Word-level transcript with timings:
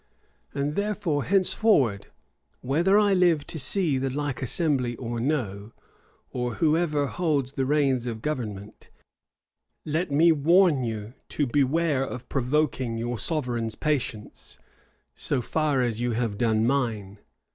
And 0.55 0.73
therefore, 0.75 1.25
henceforward, 1.25 2.07
whether 2.61 2.97
I 2.97 3.13
live 3.13 3.45
to 3.45 3.59
see 3.59 3.99
the 3.99 4.09
like 4.09 4.41
assembly 4.41 4.95
or 4.95 5.19
no, 5.19 5.73
or 6.31 6.55
whoever 6.55 7.05
holds 7.05 7.51
the 7.51 7.67
reins 7.67 8.07
of 8.07 8.23
government, 8.23 8.89
let 9.85 10.09
me 10.09 10.31
warn 10.31 10.83
you 10.83 11.13
to 11.29 11.45
beware 11.45 12.03
of 12.03 12.27
provoking 12.29 12.97
your 12.97 13.19
sovereign's 13.19 13.75
patience, 13.75 14.57
so 15.13 15.39
far 15.39 15.81
as 15.81 16.01
you 16.01 16.13
have 16.13 16.35
done 16.39 16.65
mine. 16.65 17.19